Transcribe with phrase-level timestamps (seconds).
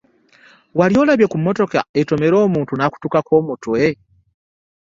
[0.77, 3.81] Wali olabye ku mmotoka etomera omuntu nakutukako omutwe?